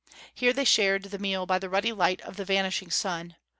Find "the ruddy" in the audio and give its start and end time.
1.59-1.93